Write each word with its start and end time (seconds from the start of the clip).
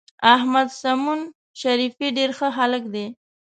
احمد 0.35 0.67
سمون 0.81 1.19
شریفي 1.61 2.07
ډېر 2.17 2.29
ښه 2.37 2.47
هلک 2.57 2.83
دی. 2.93 3.05